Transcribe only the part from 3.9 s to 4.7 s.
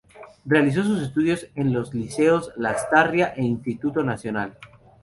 Nacional.